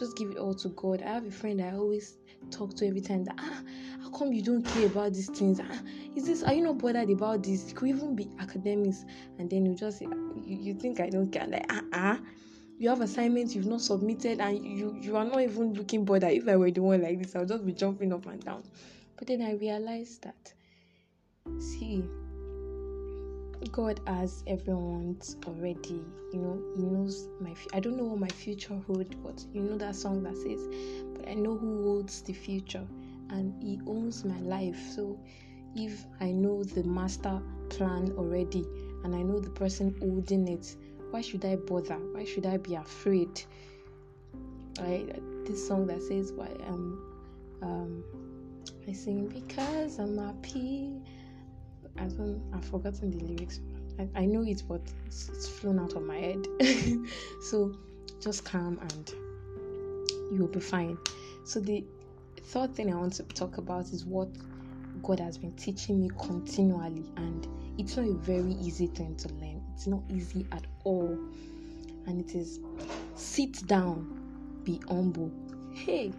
just 0.00 0.16
give 0.16 0.30
it 0.30 0.38
all 0.38 0.54
to 0.54 0.68
God. 0.70 1.02
I 1.02 1.10
have 1.10 1.26
a 1.26 1.30
friend 1.30 1.60
I 1.60 1.72
always 1.72 2.16
talk 2.50 2.74
to 2.76 2.86
every 2.86 3.00
time 3.02 3.24
that 3.24 3.36
ah, 3.38 3.62
how 4.02 4.10
come 4.10 4.32
you 4.32 4.42
don't 4.42 4.66
care 4.66 4.86
about 4.86 5.12
these 5.12 5.28
things? 5.28 5.60
Ah, 5.62 5.80
is 6.16 6.26
this 6.26 6.42
are 6.42 6.54
you 6.54 6.62
not 6.62 6.78
bothered 6.78 7.10
about 7.10 7.42
this? 7.42 7.70
It 7.70 7.76
could 7.76 7.88
even 7.88 8.16
be 8.16 8.28
academics, 8.38 9.04
and 9.38 9.48
then 9.50 9.66
you 9.66 9.74
just 9.74 10.00
you, 10.00 10.10
you 10.44 10.74
think 10.74 11.00
I 11.00 11.10
don't 11.10 11.30
care. 11.30 11.46
Like 11.46 11.66
ah 11.68 11.82
ah, 11.92 12.20
you 12.78 12.88
have 12.88 13.02
assignments 13.02 13.54
you've 13.54 13.66
not 13.66 13.82
submitted, 13.82 14.40
and 14.40 14.64
you 14.64 14.96
you 15.00 15.16
are 15.16 15.24
not 15.24 15.40
even 15.42 15.74
looking 15.74 16.04
bothered. 16.04 16.32
If 16.32 16.48
I 16.48 16.56
were 16.56 16.70
the 16.70 16.82
one 16.82 17.02
like 17.02 17.22
this, 17.22 17.36
I'll 17.36 17.46
just 17.46 17.66
be 17.66 17.72
jumping 17.72 18.12
up 18.12 18.26
and 18.26 18.42
down. 18.42 18.62
But 19.16 19.28
then 19.28 19.42
I 19.42 19.52
realized 19.52 20.22
that 20.22 20.54
see 21.58 22.04
God 23.72 24.00
has 24.06 24.42
everyone's 24.46 25.36
already. 25.46 26.02
You 26.32 26.38
know, 26.40 26.62
He 26.76 26.82
knows 26.82 27.28
my. 27.40 27.54
I 27.72 27.80
don't 27.80 27.96
know 27.96 28.04
what 28.04 28.20
my 28.20 28.28
future 28.28 28.80
holds, 28.86 29.14
but 29.16 29.44
you 29.52 29.62
know 29.62 29.76
that 29.78 29.96
song 29.96 30.22
that 30.22 30.36
says, 30.36 30.66
"But 31.14 31.28
I 31.28 31.34
know 31.34 31.56
who 31.56 31.84
holds 31.84 32.22
the 32.22 32.32
future, 32.32 32.86
and 33.30 33.62
He 33.62 33.80
owns 33.86 34.24
my 34.24 34.40
life." 34.40 34.80
So, 34.94 35.18
if 35.74 36.06
I 36.20 36.32
know 36.32 36.64
the 36.64 36.84
master 36.84 37.40
plan 37.68 38.12
already, 38.16 38.66
and 39.04 39.14
I 39.14 39.22
know 39.22 39.38
the 39.38 39.50
person 39.50 39.94
holding 40.00 40.48
it, 40.48 40.76
why 41.10 41.20
should 41.20 41.44
I 41.44 41.56
bother? 41.56 41.98
Why 42.12 42.24
should 42.24 42.46
I 42.46 42.56
be 42.56 42.74
afraid? 42.74 43.42
I 44.78 45.06
This 45.44 45.66
song 45.66 45.86
that 45.88 46.02
says, 46.02 46.32
"Why 46.32 46.48
um 46.66 47.02
um." 47.62 48.04
I 48.88 48.92
sing 48.92 49.28
because 49.28 49.98
I'm 49.98 50.18
happy 50.18 51.00
I 51.98 52.04
don't. 52.04 52.42
I've 52.52 52.64
forgotten 52.64 53.10
the 53.10 53.24
lyrics. 53.24 53.60
I, 53.98 54.08
I 54.14 54.24
know 54.24 54.42
it, 54.42 54.62
but 54.68 54.80
it's, 55.06 55.28
it's 55.28 55.48
flown 55.48 55.78
out 55.78 55.94
of 55.94 56.02
my 56.02 56.16
head. 56.16 56.46
so 57.42 57.74
just 58.20 58.44
calm 58.44 58.78
and 58.80 59.12
you'll 60.32 60.48
be 60.48 60.60
fine. 60.60 60.98
So 61.44 61.60
the 61.60 61.84
third 62.42 62.74
thing 62.74 62.92
I 62.92 62.96
want 62.96 63.14
to 63.14 63.22
talk 63.24 63.58
about 63.58 63.92
is 63.92 64.04
what 64.04 64.28
God 65.02 65.20
has 65.20 65.38
been 65.38 65.52
teaching 65.52 66.00
me 66.00 66.10
continually, 66.18 67.10
and 67.16 67.46
it's 67.78 67.96
not 67.96 68.06
a 68.06 68.14
very 68.14 68.52
easy 68.54 68.86
thing 68.86 69.16
to 69.16 69.28
learn. 69.34 69.62
It's 69.74 69.86
not 69.86 70.02
easy 70.08 70.46
at 70.52 70.66
all, 70.84 71.18
and 72.06 72.20
it 72.20 72.34
is 72.34 72.60
sit 73.14 73.66
down, 73.66 74.60
be 74.64 74.80
humble. 74.88 75.30
Hey, 75.72 76.12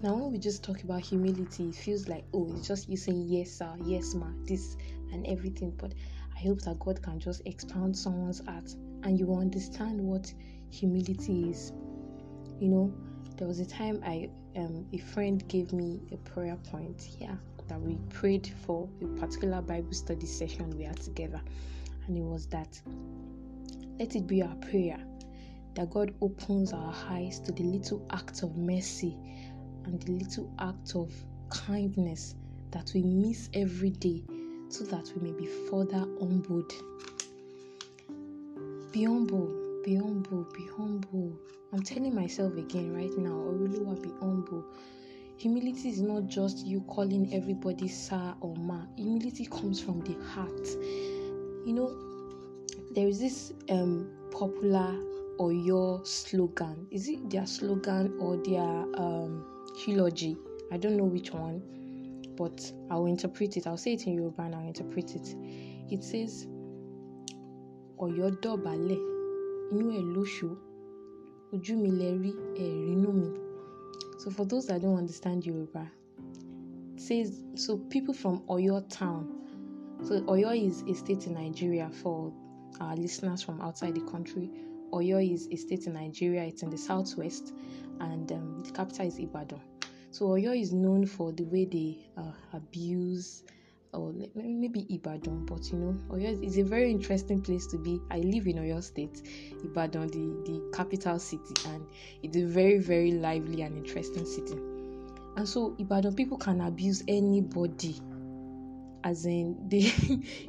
now, 0.00 0.14
when 0.14 0.30
we 0.30 0.38
just 0.38 0.62
talk 0.62 0.84
about 0.84 1.00
humility, 1.00 1.70
it 1.70 1.74
feels 1.74 2.06
like, 2.06 2.24
oh, 2.32 2.52
it's 2.56 2.68
just 2.68 2.88
you 2.88 2.96
saying 2.96 3.24
yes, 3.26 3.50
sir, 3.50 3.74
yes, 3.82 4.14
ma, 4.14 4.26
this 4.44 4.76
and 5.12 5.26
everything. 5.26 5.72
But 5.76 5.92
I 6.36 6.40
hope 6.40 6.60
that 6.62 6.78
God 6.78 7.02
can 7.02 7.18
just 7.18 7.42
expound 7.46 7.96
someone's 7.96 8.44
heart 8.46 8.72
and 9.02 9.18
you 9.18 9.26
will 9.26 9.40
understand 9.40 10.00
what 10.00 10.32
humility 10.70 11.50
is. 11.50 11.72
You 12.60 12.68
know, 12.68 12.94
there 13.36 13.48
was 13.48 13.58
a 13.58 13.66
time 13.66 14.00
I 14.04 14.30
um 14.56 14.86
a 14.92 14.98
friend 14.98 15.46
gave 15.48 15.72
me 15.72 16.00
a 16.12 16.16
prayer 16.18 16.56
point 16.70 17.00
here 17.02 17.36
that 17.66 17.80
we 17.80 17.96
prayed 18.10 18.52
for 18.64 18.88
a 19.02 19.06
particular 19.20 19.60
Bible 19.60 19.92
study 19.92 20.26
session 20.26 20.70
we 20.76 20.84
had 20.84 21.00
together, 21.00 21.40
and 22.06 22.16
it 22.16 22.22
was 22.22 22.46
that 22.46 22.80
let 23.98 24.14
it 24.14 24.28
be 24.28 24.42
our 24.42 24.54
prayer 24.56 24.98
that 25.74 25.90
God 25.90 26.12
opens 26.20 26.72
our 26.72 26.94
eyes 27.08 27.38
to 27.40 27.52
the 27.52 27.62
little 27.62 28.04
acts 28.10 28.42
of 28.42 28.56
mercy 28.56 29.16
and 29.88 30.02
the 30.02 30.12
little 30.12 30.52
act 30.58 30.94
of 30.94 31.10
kindness 31.48 32.34
that 32.70 32.90
we 32.94 33.02
miss 33.02 33.48
every 33.54 33.90
day 33.90 34.22
so 34.68 34.84
that 34.84 35.10
we 35.16 35.30
may 35.30 35.38
be 35.38 35.46
further 35.70 36.06
humbled. 36.20 36.70
Be 38.92 39.04
humble, 39.04 39.80
be 39.82 39.96
humble, 39.96 40.46
be 40.54 40.68
humble. 40.76 41.38
I'm 41.72 41.82
telling 41.82 42.14
myself 42.14 42.54
again 42.56 42.94
right 42.94 43.16
now, 43.16 43.32
I 43.32 43.52
really 43.52 43.80
want 43.80 44.02
to 44.02 44.08
be 44.08 44.14
humble. 44.20 44.62
Humility 45.38 45.88
is 45.88 46.02
not 46.02 46.26
just 46.26 46.66
you 46.66 46.82
calling 46.82 47.32
everybody 47.32 47.88
sir 47.88 48.34
or 48.40 48.54
ma. 48.56 48.82
Humility 48.96 49.46
comes 49.46 49.80
from 49.80 50.00
the 50.00 50.14
heart. 50.34 50.66
You 51.64 51.72
know, 51.72 51.96
there 52.94 53.06
is 53.06 53.20
this 53.20 53.52
um, 53.70 54.10
popular 54.32 54.94
or 55.38 55.52
your 55.52 56.04
slogan. 56.04 56.86
Is 56.90 57.08
it 57.08 57.30
their 57.30 57.46
slogan 57.46 58.16
or 58.18 58.36
their 58.38 58.84
um, 59.00 59.57
eulogy. 59.86 60.36
I 60.72 60.76
don't 60.76 60.96
know 60.96 61.04
which 61.04 61.32
one, 61.32 61.62
but 62.36 62.72
I'll 62.90 63.06
interpret 63.06 63.56
it. 63.56 63.66
I'll 63.66 63.76
say 63.76 63.94
it 63.94 64.06
in 64.06 64.14
Yoruba 64.14 64.42
and 64.42 64.54
I'll 64.54 64.66
interpret 64.66 65.14
it. 65.14 65.34
It 65.90 66.02
says, 66.04 66.46
Ọ̀yọ́ 68.04 68.28
dọ̀bálẹ̀, 68.42 69.00
inú 69.72 69.84
ẹ̀ 69.98 70.04
lóṣù, 70.14 70.48
ojú 71.52 71.72
mi 71.82 71.90
ẹ̀ 71.90 72.18
mi. 72.20 73.28
So 74.18 74.30
for 74.30 74.44
those 74.44 74.66
that 74.66 74.82
don't 74.82 74.96
understand 74.96 75.46
Yoruba, 75.46 75.90
it 76.94 77.00
says, 77.00 77.42
so 77.54 77.78
people 77.78 78.14
from 78.14 78.40
Oyo 78.48 78.84
town, 78.88 79.22
so 80.02 80.20
Oyo 80.22 80.50
is 80.66 80.82
a 80.82 80.94
state 80.94 81.26
in 81.26 81.34
Nigeria 81.34 81.88
for 81.90 82.32
our 82.80 82.96
listeners 82.96 83.42
from 83.42 83.60
outside 83.60 83.94
the 83.94 84.00
country. 84.02 84.50
Oyo 84.92 85.18
is 85.32 85.48
a 85.50 85.56
state 85.56 85.86
in 85.86 85.94
Nigeria, 85.94 86.44
it's 86.44 86.62
in 86.62 86.70
the 86.70 86.78
southwest, 86.78 87.52
and 88.00 88.30
um, 88.32 88.62
the 88.64 88.70
capital 88.72 89.06
is 89.06 89.18
Ibadan. 89.18 89.60
So 90.10 90.26
Oyo 90.28 90.58
is 90.58 90.72
known 90.72 91.06
for 91.06 91.32
the 91.32 91.44
way 91.44 91.64
they 91.66 92.10
uh, 92.16 92.32
abuse, 92.52 93.42
or 93.92 94.12
maybe 94.34 94.86
Ibadan, 94.90 95.46
but 95.46 95.64
you 95.70 95.78
know, 95.78 95.92
Oyo 96.10 96.42
is 96.44 96.58
a 96.58 96.62
very 96.62 96.90
interesting 96.90 97.40
place 97.42 97.66
to 97.68 97.78
be. 97.78 98.00
I 98.10 98.18
live 98.18 98.46
in 98.46 98.56
Oyo 98.56 98.82
State, 98.82 99.22
Ibadan, 99.64 100.08
the, 100.08 100.50
the 100.50 100.76
capital 100.76 101.18
city, 101.18 101.54
and 101.64 101.86
it's 102.22 102.36
a 102.36 102.44
very, 102.44 102.78
very 102.78 103.12
lively 103.12 103.62
and 103.62 103.76
interesting 103.76 104.24
city. 104.24 104.56
And 105.36 105.48
so 105.48 105.76
Ibadan 105.78 106.14
people 106.14 106.36
can 106.38 106.60
abuse 106.60 107.02
anybody 107.06 108.00
as 109.04 109.26
in 109.26 109.56
they 109.68 109.78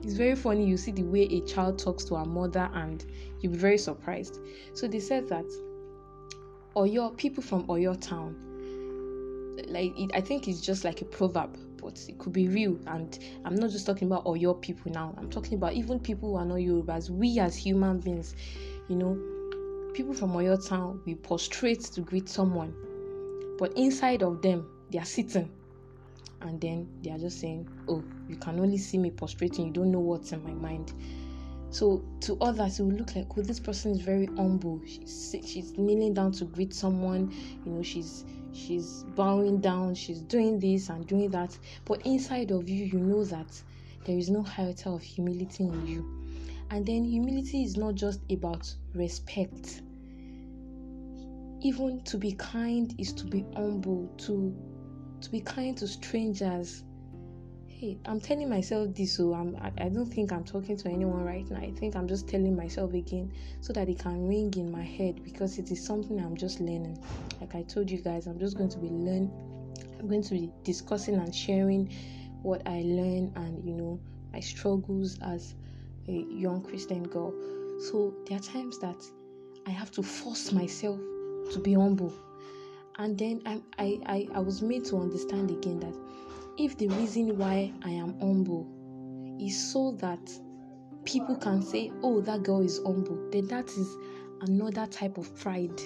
it's 0.04 0.14
very 0.14 0.36
funny 0.36 0.66
you 0.66 0.78
see 0.78 0.92
the 0.92 1.04
way 1.04 1.24
a 1.24 1.42
child 1.42 1.78
talks 1.78 2.04
to 2.04 2.16
a 2.16 2.26
mother 2.26 2.70
and 2.74 3.06
you'll 3.42 3.52
be 3.54 3.58
very 3.58 3.78
surprised 3.78 4.40
so 4.74 4.88
they 4.88 5.00
said 5.00 5.28
that 5.30 5.46
Oyo 6.76 7.16
people 7.18 7.44
from 7.44 7.66
Oyo 7.68 8.00
town. 8.00 8.36
Like 9.68 9.92
it, 9.98 10.12
I 10.14 10.22
think 10.22 10.48
it's 10.48 10.62
just 10.62 10.84
like 10.86 11.02
a 11.02 11.06
proverb, 11.06 11.58
but 11.82 12.00
it 12.08 12.18
could 12.20 12.32
be 12.32 12.48
real. 12.48 12.80
And 12.88 13.18
I'm 13.44 13.56
not 13.56 13.72
just 13.72 13.86
talking 13.86 14.08
about 14.08 14.26
Oyo 14.26 14.60
people 14.62 14.92
now. 14.92 15.14
I'm 15.18 15.30
talking 15.30 15.56
about 15.56 15.74
even 15.74 16.00
people 16.00 16.30
who 16.30 16.36
are 16.38 16.46
not 16.46 16.58
Yorubas. 16.60 17.10
We 17.10 17.40
as 17.40 17.56
human 17.56 18.00
beings, 18.00 18.36
you 18.88 18.96
know, 18.96 19.16
people 19.94 20.14
from 20.14 20.32
Oyo 20.34 20.56
town, 20.66 21.02
we 21.06 21.16
prostrate 21.16 21.82
to 21.82 22.02
greet 22.02 22.30
someone, 22.30 22.74
but 23.58 23.74
inside 23.76 24.24
of 24.24 24.42
them, 24.42 24.66
they 24.92 25.00
are 25.00 25.06
sitting, 25.06 25.50
and 26.42 26.60
then 26.62 26.88
they 27.04 27.12
are 27.12 27.18
just 27.18 27.40
saying, 27.40 27.68
"Oh, 27.88 28.04
you 28.28 28.36
can 28.38 28.60
only 28.60 28.78
see 28.78 28.98
me 28.98 29.12
prostrating. 29.12 29.68
You 29.68 29.74
don't 29.74 29.92
know 29.92 30.00
what's 30.00 30.32
in 30.32 30.44
my 30.44 30.54
mind." 30.54 30.94
So 31.72 32.04
to 32.22 32.38
others, 32.42 32.80
it 32.80 32.84
will 32.84 32.94
look 32.94 33.16
like, 33.16 33.28
oh, 33.38 33.42
this 33.42 33.60
person 33.60 33.92
is 33.92 34.02
very 34.02 34.26
humble. 34.26 34.82
She's 34.86 35.36
she's 35.46 35.78
kneeling 35.78 36.14
down 36.14 36.32
to 36.34 36.46
greet 36.46 36.74
someone. 36.74 37.32
You 37.66 37.72
know, 37.72 37.84
she's 37.84 38.26
she's 38.54 39.04
bowing 39.16 39.60
down. 39.62 39.96
She's 39.96 40.22
doing 40.22 40.60
this 40.60 40.90
and 40.90 41.06
doing 41.08 41.30
that. 41.32 41.58
But 41.86 42.02
inside 42.06 42.52
of 42.52 42.68
you, 42.70 42.86
you 42.86 43.00
know 43.00 43.24
that 43.26 43.62
there 44.06 44.18
is 44.18 44.30
no 44.30 44.46
iota 44.58 44.90
of 44.90 45.02
humility 45.04 45.66
in 45.66 45.86
you. 45.86 46.06
And 46.72 46.86
then 46.86 47.04
humility 47.04 47.64
is 47.64 47.78
not 47.78 47.96
just 47.96 48.22
about 48.32 48.74
respect. 48.94 49.82
even 51.62 52.02
to 52.04 52.18
be 52.18 52.32
kind 52.34 52.94
is 52.98 53.14
to 53.14 53.26
be 53.26 53.46
humble, 53.56 54.08
to 54.18 54.56
to 55.22 55.30
be 55.30 55.42
kind 55.42 55.78
to 55.78 55.88
strangers. 55.88 56.84
Hey, 57.68 57.98
I'm 58.06 58.20
telling 58.20 58.50
myself 58.50 58.94
this, 58.94 59.16
so 59.16 59.34
I'm 59.34 59.56
I, 59.58 59.72
I 59.86 59.90
don't 59.90 60.06
think 60.06 60.32
I'm 60.32 60.44
talking 60.44 60.76
to 60.78 60.90
anyone 60.90 61.24
right 61.24 61.50
now. 61.50 61.60
I 61.60 61.72
think 61.72 61.96
I'm 61.96 62.08
just 62.08 62.28
telling 62.28 62.56
myself 62.56 62.94
again 62.94 63.32
so 63.62 63.72
that 63.74 63.88
it 63.88 64.00
can 64.00 64.28
ring 64.28 64.54
in 64.58 64.72
my 64.72 64.84
head 64.84 65.24
because 65.24 65.58
it 65.58 65.72
is 65.72 65.86
something 65.86 66.20
I'm 66.20 66.36
just 66.36 66.60
learning. 66.60 67.04
Like 67.40 67.56
I 67.56 67.64
told 67.64 67.90
you 67.90 68.00
guys, 68.02 68.28
I'm 68.28 68.40
just 68.40 68.58
going 68.58 68.70
to 68.70 68.78
be 68.78 68.90
learn 68.90 69.32
I'm 70.00 70.08
going 70.08 70.24
to 70.24 70.32
be 70.32 70.50
discussing 70.64 71.16
and 71.16 71.36
sharing 71.36 71.94
what 72.42 72.62
I 72.66 72.82
learn 72.86 73.34
and 73.36 73.64
you 73.66 73.74
know 73.74 74.00
my 74.32 74.40
struggles 74.40 75.20
as 75.22 75.56
a 76.08 76.26
young 76.30 76.64
Christian 76.64 77.04
girl. 77.04 77.34
So 77.90 78.14
there 78.28 78.38
are 78.38 78.42
times 78.42 78.80
that 78.80 79.02
I 79.68 79.72
have 79.72 79.92
to 79.92 80.04
force 80.04 80.52
myself 80.52 81.00
to 81.52 81.60
be 81.60 81.74
humble. 81.74 82.14
And 83.00 83.18
then 83.18 83.42
I, 83.46 83.62
I, 83.78 84.00
I, 84.06 84.28
I 84.36 84.40
was 84.42 84.62
made 84.62 84.84
to 84.86 84.98
understand 84.98 85.50
again 85.50 85.80
that 85.80 85.96
if 86.58 86.78
the 86.78 86.90
reason 86.90 87.38
why 87.38 87.72
I 87.82 87.92
am 87.92 88.20
humble 88.20 88.68
is 89.40 89.72
so 89.72 89.94
that 90.02 90.20
people 91.06 91.38
can 91.38 91.62
say, 91.62 91.94
oh, 92.04 92.20
that 92.20 92.44
girl 92.44 92.60
is 92.60 92.82
humble, 92.86 93.18
then 93.32 93.48
that 93.48 93.70
is 93.70 93.96
another 94.42 94.86
type 94.86 95.18
of 95.18 95.34
pride. 95.40 95.80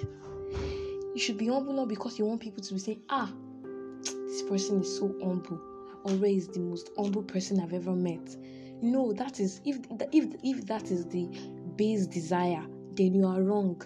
You 1.13 1.20
should 1.20 1.38
be 1.38 1.48
humble 1.50 1.74
not 1.74 1.88
because 1.88 2.17
you 2.17 2.25
want 2.25 2.41
people 2.41 2.63
to 2.63 2.74
be 2.74 2.79
saying, 2.79 3.01
ah, 3.10 3.32
this 4.01 4.41
person 4.41 4.82
is 4.82 4.98
so 4.98 5.15
humble. 5.22 5.62
Always 6.05 6.48
the 6.48 6.62
most 6.62 6.89
humble 6.98 7.22
person 7.22 7.60
I've 7.60 7.74
ever 7.74 7.93
met. 7.93 8.36
No, 8.82 9.13
that 9.13 9.39
is 9.39 9.62
if 9.65 9.77
if 10.12 10.34
if 10.43 10.65
that 10.65 10.89
is 10.89 11.05
the 11.05 11.29
base 11.75 12.08
desire, 12.08 12.65
then 12.96 13.13
you 13.13 13.27
are 13.27 13.41
wrong. 13.41 13.79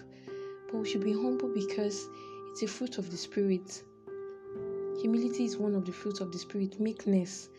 But 0.66 0.78
we 0.78 0.88
should 0.88 1.04
be 1.04 1.12
humble 1.12 1.52
because 1.54 2.08
it's 2.60 2.72
a 2.72 2.76
fruit 2.76 2.98
of 2.98 3.08
the 3.08 3.16
spirit. 3.16 3.84
Humility 5.00 5.44
is 5.44 5.56
one 5.56 5.76
of 5.76 5.84
the 5.84 5.92
fruits 5.92 6.18
of 6.18 6.32
the 6.32 6.38
spirit. 6.38 6.80
Meekness, 6.80 7.50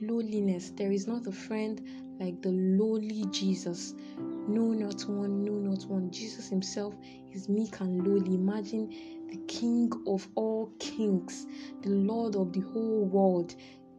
lowliness. 0.00 0.70
There 0.70 0.90
is 0.90 1.06
not 1.06 1.28
a 1.28 1.30
friend 1.30 1.80
like 2.18 2.42
the 2.42 2.48
lowly 2.48 3.24
Jesus. 3.30 3.94
No, 4.16 4.72
not 4.72 5.02
one. 5.02 5.44
No, 5.44 5.52
not 5.52 5.84
one. 5.84 6.10
Jesus 6.10 6.48
Himself 6.48 6.96
is 7.32 7.48
meek 7.48 7.78
and 7.78 8.04
lowly. 8.04 8.34
Imagine 8.34 8.88
the 9.30 9.36
King 9.46 9.92
of 10.08 10.26
all 10.34 10.72
kings, 10.80 11.46
the 11.82 11.90
Lord 11.90 12.34
of 12.34 12.52
the 12.52 12.62
whole 12.72 13.04
world, 13.04 13.54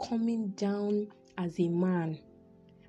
coming 0.05 0.49
down 0.57 1.07
as 1.37 1.57
a 1.61 1.69
man 1.69 2.19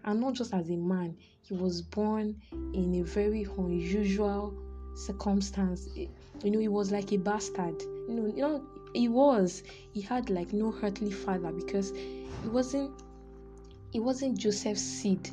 and 0.02 0.20
not 0.20 0.34
just 0.34 0.52
as 0.54 0.70
a 0.70 0.76
man 0.76 1.16
he 1.42 1.54
was 1.54 1.82
born 1.82 2.34
in 2.74 2.96
a 2.96 3.02
very 3.04 3.46
unusual 3.58 4.54
circumstance 4.96 5.88
you 6.42 6.50
know 6.50 6.58
he 6.58 6.68
was 6.68 6.90
like 6.90 7.12
a 7.12 7.18
bastard. 7.18 7.80
You 8.08 8.14
know 8.14 8.26
you 8.26 8.42
know 8.42 8.64
he 8.94 9.08
was. 9.08 9.62
He 9.92 10.00
had 10.00 10.30
like 10.30 10.52
no 10.52 10.74
earthly 10.82 11.10
father 11.10 11.52
because 11.52 11.90
he 11.92 12.48
wasn't 12.48 12.92
he 13.92 14.00
wasn't 14.00 14.38
joseph's 14.38 14.82
seed. 14.82 15.30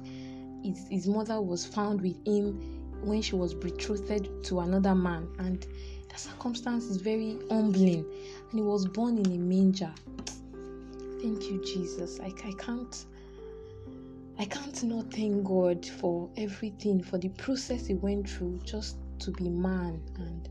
His, 0.63 0.87
his 0.89 1.07
mother 1.07 1.41
was 1.41 1.65
found 1.65 2.01
with 2.01 2.17
him 2.25 2.59
when 3.01 3.21
she 3.21 3.35
was 3.35 3.53
betrothed 3.53 4.43
to 4.45 4.59
another 4.59 4.95
man. 4.95 5.27
And 5.39 5.65
the 6.09 6.17
circumstance 6.17 6.85
is 6.85 6.97
very 6.97 7.37
humbling. 7.49 8.05
And 8.49 8.59
he 8.59 8.61
was 8.61 8.85
born 8.85 9.17
in 9.17 9.31
a 9.31 9.37
manger. 9.37 9.93
Thank 11.21 11.49
you 11.49 11.63
jesus. 11.65 12.19
Like 12.19 12.45
i 12.45 12.51
can't 12.53 13.05
I 14.39 14.45
can't 14.45 14.83
not 14.83 15.11
thank 15.11 15.43
God 15.45 15.83
for 15.83 16.29
everything, 16.37 17.01
for 17.01 17.17
the 17.17 17.29
process 17.29 17.87
He 17.87 17.95
went 17.95 18.29
through 18.29 18.59
just 18.63 18.97
to 19.19 19.31
be 19.31 19.49
man. 19.49 19.99
And 20.17 20.47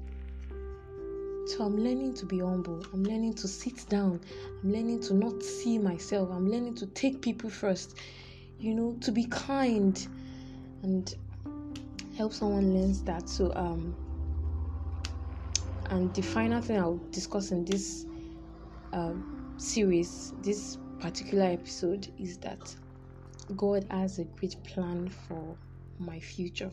so 1.46 1.64
I'm 1.64 1.76
learning 1.76 2.14
to 2.14 2.26
be 2.26 2.40
humble. 2.40 2.84
I'm 2.92 3.04
learning 3.04 3.34
to 3.34 3.48
sit 3.48 3.88
down. 3.88 4.20
I'm 4.62 4.72
learning 4.72 5.00
to 5.02 5.14
not 5.14 5.42
see 5.42 5.78
myself. 5.78 6.30
I'm 6.32 6.50
learning 6.50 6.74
to 6.76 6.86
take 6.86 7.22
people 7.22 7.48
first, 7.48 7.98
you 8.58 8.74
know, 8.74 8.96
to 9.00 9.12
be 9.12 9.24
kind 9.26 10.06
and 10.82 11.14
help 12.16 12.32
someone 12.32 12.74
learn 12.74 13.04
that. 13.04 13.28
So, 13.28 13.52
um, 13.54 13.94
and 15.90 16.12
the 16.14 16.22
final 16.22 16.60
thing 16.60 16.78
I'll 16.78 17.00
discuss 17.10 17.52
in 17.52 17.64
this 17.64 18.06
uh, 18.92 19.12
series, 19.56 20.32
this 20.42 20.78
particular 20.98 21.44
episode, 21.44 22.08
is 22.18 22.38
that 22.38 22.74
God 23.54 23.86
has 23.90 24.18
a 24.18 24.24
great 24.24 24.60
plan 24.64 25.08
for 25.08 25.56
my 26.00 26.18
future. 26.18 26.70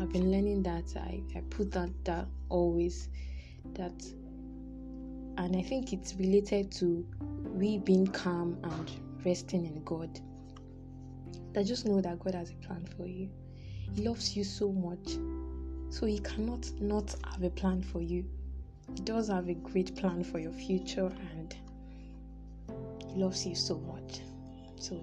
I've 0.00 0.12
been 0.12 0.30
learning 0.30 0.62
that 0.64 0.94
I, 0.96 1.22
I 1.36 1.40
put 1.50 1.70
that 1.72 1.90
that 2.04 2.26
always 2.48 3.08
that 3.74 4.04
and 5.36 5.56
I 5.56 5.62
think 5.62 5.92
it's 5.92 6.14
related 6.14 6.70
to 6.72 7.04
we 7.54 7.78
being 7.78 8.06
calm 8.06 8.56
and 8.62 8.90
resting 9.24 9.66
in 9.66 9.82
God. 9.84 10.20
That 11.52 11.66
just 11.66 11.86
know 11.86 12.00
that 12.00 12.18
God 12.20 12.34
has 12.34 12.50
a 12.50 12.54
plan 12.66 12.86
for 12.96 13.06
you. 13.06 13.28
He 13.94 14.06
loves 14.06 14.36
you 14.36 14.44
so 14.44 14.72
much. 14.72 15.18
So 15.90 16.06
he 16.06 16.18
cannot 16.18 16.70
not 16.80 17.14
have 17.30 17.42
a 17.42 17.50
plan 17.50 17.82
for 17.82 18.00
you. 18.00 18.24
He 18.94 19.00
does 19.02 19.28
have 19.28 19.48
a 19.48 19.54
great 19.54 19.96
plan 19.96 20.24
for 20.24 20.38
your 20.38 20.52
future 20.52 21.10
and 21.32 21.56
he 23.08 23.20
loves 23.20 23.46
you 23.46 23.54
so 23.54 23.78
much. 23.78 24.20
So 24.76 25.00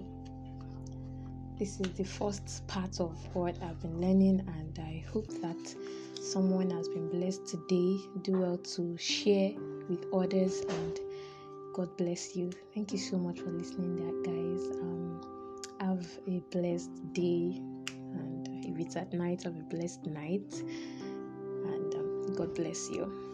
this 1.58 1.80
is 1.80 1.92
the 1.92 2.04
first 2.04 2.66
part 2.66 3.00
of 3.00 3.16
what 3.34 3.56
I've 3.62 3.80
been 3.80 4.00
learning, 4.00 4.40
and 4.40 4.78
I 4.78 5.04
hope 5.12 5.28
that 5.40 5.74
someone 6.22 6.70
has 6.70 6.88
been 6.88 7.08
blessed 7.08 7.46
today. 7.46 7.98
Do 8.22 8.32
well 8.38 8.58
to 8.58 8.96
share 8.96 9.52
with 9.88 10.06
others, 10.14 10.60
and 10.68 11.00
God 11.72 11.96
bless 11.96 12.36
you. 12.36 12.50
Thank 12.74 12.92
you 12.92 12.98
so 12.98 13.18
much 13.18 13.40
for 13.40 13.50
listening, 13.50 13.96
guys. 14.22 14.70
Um, 14.80 15.20
have 15.80 16.06
a 16.28 16.40
blessed 16.50 17.12
day, 17.12 17.60
and 17.96 18.48
if 18.64 18.78
it's 18.78 18.96
at 18.96 19.12
night, 19.12 19.42
have 19.42 19.56
a 19.56 19.64
blessed 19.64 20.06
night, 20.06 20.62
and 20.62 21.94
um, 21.94 22.34
God 22.36 22.54
bless 22.54 22.88
you. 22.90 23.31